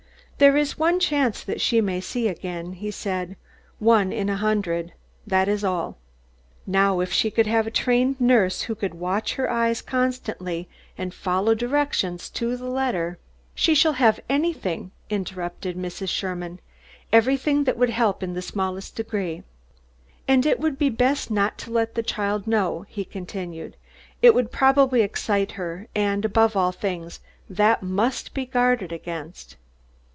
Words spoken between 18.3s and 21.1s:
the smallest degree." "And it would be